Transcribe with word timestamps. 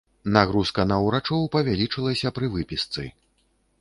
Нагрузка 0.35 0.85
на 0.91 0.97
ўрачоў 1.07 1.45
павялічылася 1.57 2.33
пры 2.39 2.51
выпісцы. 2.55 3.07